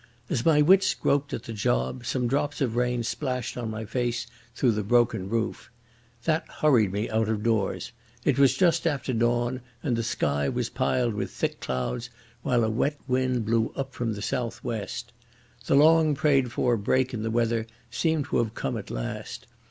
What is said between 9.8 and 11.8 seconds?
and the sky was piled with thick